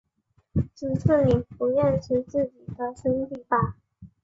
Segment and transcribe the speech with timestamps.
[0.73, 3.75] 只是你不认识自己的身体吧！